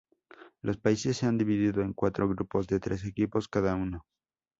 [0.63, 4.07] Los países se han dividido en cuatro grupos de tres equipos cada uno.